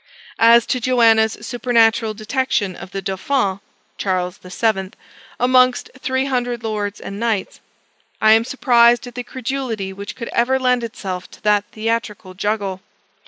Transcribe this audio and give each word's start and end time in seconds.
As 0.39 0.65
to 0.65 0.79
Joanna's 0.81 1.37
supernatural 1.41 2.15
detection 2.15 2.75
of 2.75 2.89
the 2.89 3.03
Dauphin 3.03 3.59
(Charles 3.99 4.39
VII.) 4.39 4.93
amongst 5.39 5.91
three 5.99 6.25
hundred 6.25 6.63
lords 6.63 6.99
and 6.99 7.19
knights. 7.19 7.59
I 8.19 8.31
am 8.31 8.43
surprised 8.43 9.05
at 9.05 9.13
the 9.13 9.21
credulity 9.23 9.93
which 9.93 10.15
could 10.15 10.29
ever 10.29 10.57
lend 10.57 10.83
itself 10.83 11.29
to 11.29 11.41
that 11.43 11.65
theatrical 11.71 12.33
juggle. 12.33 12.81